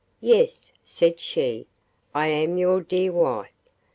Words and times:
'Yes,' 0.19 0.71
said 0.81 1.19
she, 1.19 1.67
'I 2.15 2.27
am 2.29 2.57
your 2.57 2.81
dear 2.81 3.11
wife! 3.13 3.69